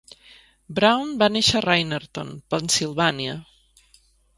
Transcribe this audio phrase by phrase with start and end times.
[0.79, 3.41] Brown va néixer a Reinerton, Pennsilvània.